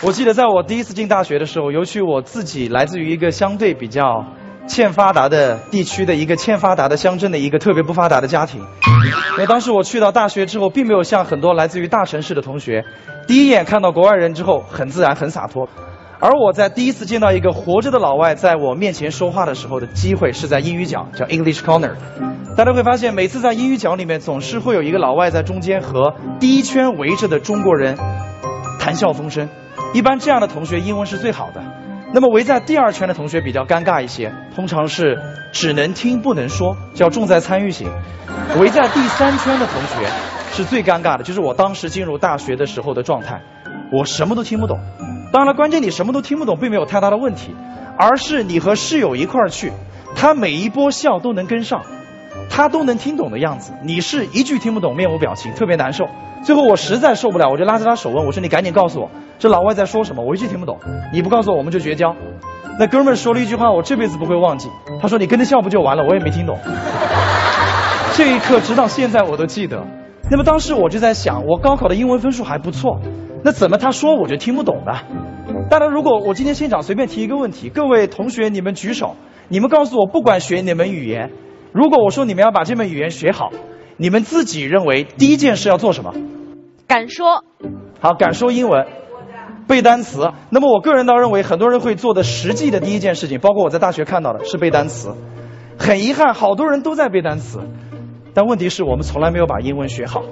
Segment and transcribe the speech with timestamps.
[0.00, 4.24] 我记得在我第一次进大学的时候，尤其我自己来自于一个相对比较
[4.68, 8.64] 欠发达的地区的一个欠发达的乡镇的一个特别不发达的家庭。
[9.36, 12.84] 那当时我去到大学之后，并没有像很多来自于大城市的同学，
[13.26, 15.68] 第一眼看到国外人之后很自然很洒脱。
[16.20, 21.94] 而我在第一次见到一个活着的老外在我面前说话的时候的机会是在英语角，叫 English Corner。
[22.56, 27.98] 大家会发现，每次在英语角里面，总是会有一个老外在中间和第一圈围着的中国人
[28.78, 29.48] 谈笑风生。
[29.94, 31.62] 一般这样的同学英文是最好的。
[32.12, 35.18] 那么围在第二圈的同学比较尴尬一些，通常是
[35.52, 37.90] 只能听不能说，叫重在参与型。
[38.58, 40.08] 围在第三圈的同学
[40.52, 43.42] 是最尴尬的，就是我当时进入大学的时候的状态，
[43.92, 44.78] 我什么都听不懂。
[45.30, 47.54] 当然了，关键你什么都听不懂，并没有太大的问题，
[47.98, 49.72] 而是你和室友一块儿去，
[50.16, 51.82] 他每一波笑都能跟上，
[52.48, 56.06] 他都能听懂的样子，你是一句听不懂，面无表情，特别难受。
[56.42, 60.24] 最后我实在受不了，我就拉着他手问我说：“你赶紧告诉我。”这老外在说什么？
[60.24, 60.78] 我一句听不懂。
[61.12, 62.14] 你不告诉我，我们就绝交。
[62.78, 64.68] 那哥们儿说了一句话，我这辈子不会忘记。
[65.00, 66.58] 他说：“你跟着笑不就完了？”我也没听懂。
[68.14, 69.84] 这一刻，直到现在我都记得。
[70.30, 73.00] 那么当时我就在想，我高考的英文分数还不错，
[73.44, 74.92] 那怎么他说我就听不懂呢？
[75.70, 79.16] 当然，如果我今天现场随便提一个问题，各位同学你们举手，
[79.48, 81.30] 你们告诉我，不管学哪门语言，
[81.72, 83.50] 如果我说你们要把这门语言学好，
[84.00, 86.14] 你们自己认为第一件事要做什么？
[86.86, 87.42] 敢说。
[88.00, 88.86] 好，敢说英文。
[89.66, 95.14] 背单词，那么我个人倒认为，很多人会做的实际的第一件事情，包括我在大学看到的是背单词。
[95.76, 97.58] 很遗憾，好多人都在背单词，
[98.34, 100.22] 但问题是我们从来没有把英文学好。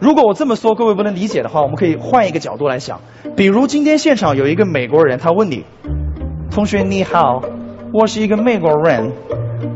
[0.00, 3.00] 如果我这么说各位不能理解的话，我们可以换一个角度来想。
[3.36, 5.64] 比如今天现场有一个美国人，他问你
[6.50, 7.42] ：“同学你好，
[7.92, 9.12] 我是一个美国人，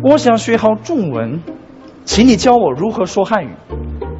[0.04, 1.42] 我想学好中文，
[2.04, 3.50] 请你教我如何说汉语。”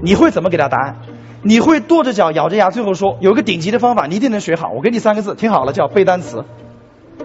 [0.03, 0.97] 你会怎么给他答案？
[1.43, 4.71] 你会跺着脚咬着牙，最后说有个顶级的方法，你一定能学好。
[4.75, 6.45] 我给你三个字，听好了，叫背单词。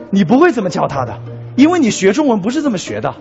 [0.10, 1.20] 你不会这么教他的，
[1.56, 3.16] 因为你学中文不是这么学的。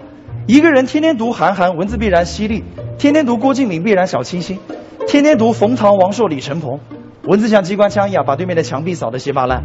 [0.47, 2.63] 一个人天天读韩寒，文字必然犀利；
[2.99, 4.59] 天天读郭敬明，必然小清新；
[5.07, 6.81] 天天读冯唐、王朔、李承鹏，
[7.23, 9.63] 文字像机关枪一样把对面的墙壁扫得稀巴烂。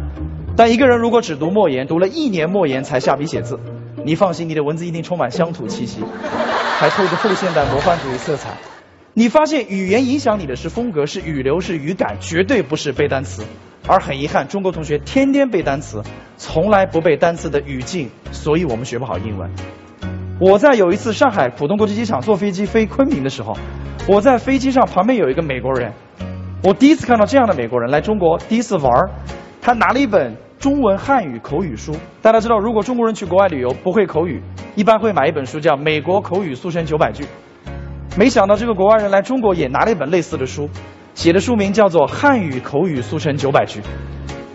[0.56, 3.58] 但一个人如果只读莫言，读了一年莫言才下笔写字，
[4.04, 6.02] 你放心，你的文字一定充满乡土气息，
[6.78, 8.50] 还透着后现代魔幻主义色彩。
[9.12, 13.44] 你发现语言影响你的是风格，是语流，是语感，绝对不是背单词。
[13.86, 16.02] 而很遗憾，中国同学天天背单词，
[16.36, 19.50] 从来不背单词的语境，所以我们学不好英文。
[20.40, 23.56] 我在有一次上海浦东国际机场坐飞机飞昆明的时候，
[24.08, 25.92] 我在飞机上旁边有一个美国人，
[26.62, 29.10] 我第一次看到这样的美国人来中国第一次玩
[29.60, 31.96] 他拿了一本中文汉语口语书。
[32.20, 34.42] 大家知道，如果中国人去国外旅游不会口语，
[34.76, 37.22] 一般会买一本书叫《美国口语速成九百句》。
[38.18, 40.68] 没想到这个国外人来中国也拿了一本类似的书，
[41.14, 43.80] 写的书名叫做《汉语口语速成九百句》。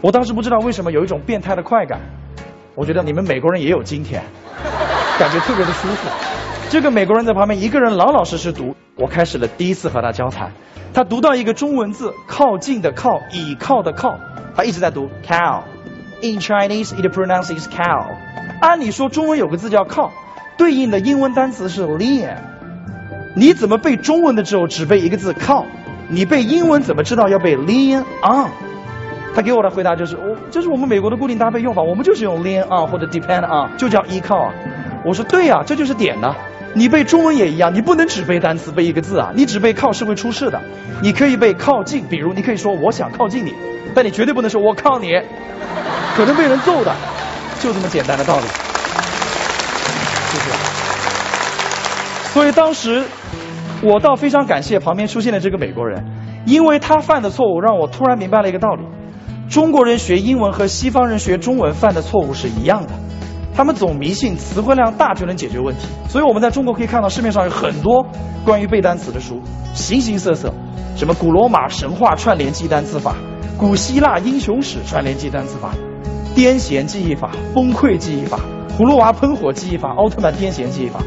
[0.01, 1.99] 我当时不知道为什么有一种变态的快感，
[2.75, 4.21] 我觉得你们美国人也有今天，
[5.17, 6.07] 感觉特别的舒服。
[6.69, 10.51] 这个美国人在旁边一个人老老实实读，我开始了第一次和他交谈。
[10.93, 14.19] 他读到一个中文字“靠近”的“靠”，倚靠的“靠”，
[14.55, 15.63] 他一直在读 “cow”。
[16.21, 18.15] In Chinese, it pronounces cow。
[18.61, 20.11] 按理说中文有个字叫“靠”，
[20.57, 22.35] 对应的英文单词是 “lean”。
[23.35, 25.65] 你怎么背中文的时候只背一个字靠？
[26.07, 28.49] 你背英文怎么知道要背 lean on？
[29.35, 34.53] 他给我的回答就是：我这是我们美国的固定搭配用法，我们就是用 lean on 或者 depend on，就叫依靠啊。
[35.03, 36.33] 我说对呀，这就是点呢。
[36.73, 40.61] 你背中文也一样，你不能只背单词背一个字啊，你只背靠是会出事的。
[41.01, 43.53] 你可以背靠近，比如你可以说我想靠近你，
[43.93, 45.11] 但你绝对不能说我靠你，
[46.15, 46.95] 可能被人揍的，
[47.59, 48.43] 就这么简单的道理。
[50.31, 50.45] 谢谢。
[52.33, 53.03] 所以当时。
[53.83, 56.05] 我倒非常感谢旁边出现的这个美国人，
[56.45, 58.83] 因为他犯的错误让我突然明白了一个道理：
[59.49, 62.93] 中国人学英文和西方人学中文犯的错误是一样的，
[63.53, 65.87] 他们总迷信词汇量大就能解决问题。
[66.07, 68.07] 所以我们在中国可以看到市面上有很多
[68.43, 69.41] 关于背单词的书，
[69.75, 70.51] 形形色色，
[70.95, 73.13] 什么古罗马神话串联记单词法、
[73.57, 75.71] 古希腊英雄史串联记单词法、
[76.35, 78.39] 癫痫记忆法、崩溃记忆法、
[78.77, 80.99] 葫芦娃喷火记忆法、奥特曼癫痫记忆法。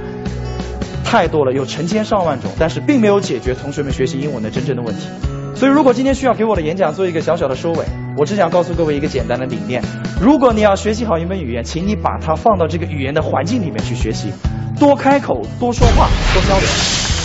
[1.04, 5.06] 太多了，有成千上万种，但是并没有解决同学们学习英文的真正的问题。
[5.54, 7.84] 所以，如果今天需要给我的演讲做一个小小的收尾，
[8.16, 9.82] 我只想告诉各位一个简单的理念：
[10.20, 14.30] 如果你要学习好一门语言，请你把它放到这个语言的环境里面去学习，
[14.78, 16.68] 多开口，多说话，多交流，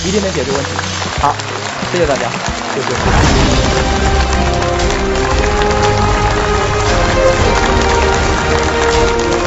[0.07, 0.69] 一定能解决问题。
[1.21, 1.35] 好，
[1.91, 2.29] 谢谢大家，
[2.73, 4.32] 谢谢。